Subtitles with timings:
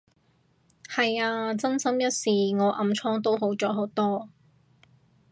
[0.89, 4.29] 係啊，真心一試，我暗瘡都好咗好多